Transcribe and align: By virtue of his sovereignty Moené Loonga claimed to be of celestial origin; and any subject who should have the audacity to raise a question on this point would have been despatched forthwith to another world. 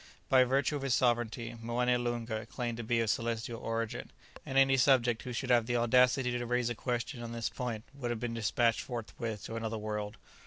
By 0.29 0.43
virtue 0.45 0.75
of 0.77 0.81
his 0.81 0.95
sovereignty 0.95 1.55
Moené 1.63 2.01
Loonga 2.01 2.47
claimed 2.47 2.77
to 2.77 2.83
be 2.83 3.01
of 3.01 3.09
celestial 3.11 3.61
origin; 3.61 4.09
and 4.43 4.57
any 4.57 4.75
subject 4.75 5.21
who 5.21 5.31
should 5.31 5.51
have 5.51 5.67
the 5.67 5.75
audacity 5.77 6.31
to 6.35 6.45
raise 6.47 6.71
a 6.71 6.73
question 6.73 7.21
on 7.21 7.33
this 7.33 7.49
point 7.49 7.83
would 7.93 8.09
have 8.09 8.19
been 8.19 8.33
despatched 8.33 8.81
forthwith 8.81 9.43
to 9.45 9.57
another 9.57 9.77
world. 9.77 10.17